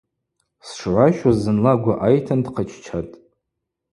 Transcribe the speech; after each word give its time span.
Сшгӏващуз 0.67 1.37
зынла 1.43 1.73
гвы 1.81 1.93
айтын 2.07 2.39
дхъыччатӏ. 2.45 3.13